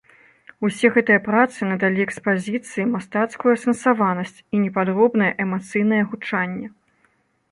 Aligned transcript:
Усе 0.67 0.89
гэтыя 0.95 1.19
працы 1.27 1.59
надалі 1.71 1.99
экспазіцыі 2.05 2.87
мастацкую 2.95 3.51
асэнсаванасць 3.57 4.39
і 4.57 4.61
непадробнае 4.63 5.31
эмацыйнае 5.47 6.03
гучанне. 6.15 6.67